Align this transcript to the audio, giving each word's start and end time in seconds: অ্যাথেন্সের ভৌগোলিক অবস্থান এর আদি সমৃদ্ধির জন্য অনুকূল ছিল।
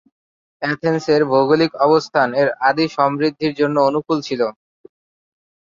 অ্যাথেন্সের 0.61 1.21
ভৌগোলিক 1.25 1.71
অবস্থান 1.85 2.27
এর 2.33 2.49
আদি 2.69 2.85
সমৃদ্ধির 2.95 3.53
জন্য 3.53 3.75
অনুকূল 3.89 4.17
ছিল। 4.27 4.41